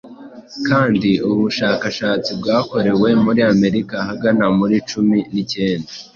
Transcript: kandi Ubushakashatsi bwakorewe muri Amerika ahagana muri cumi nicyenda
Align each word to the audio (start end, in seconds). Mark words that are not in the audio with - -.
kandi 0.67 1.09
Ubushakashatsi 1.29 2.29
bwakorewe 2.39 3.09
muri 3.23 3.41
Amerika 3.53 3.93
ahagana 4.03 4.45
muri 4.57 4.75
cumi 4.89 5.17
nicyenda 5.33 5.89